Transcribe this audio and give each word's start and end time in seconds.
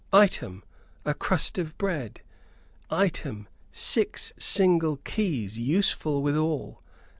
Item, 0.13 0.63
a 1.05 1.13
crust 1.13 1.59
of 1.59 1.77
bread. 1.77 2.21
Item, 2.89 3.47
six 3.71 4.33
single 4.39 4.97
keys, 4.97 5.59
useful 5.59 6.23
withal. 6.23 6.81